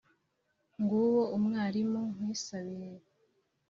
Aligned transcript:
Nguwo 0.79 1.21
umwalimu 1.37 2.01
nkwisabiye: 2.13 2.91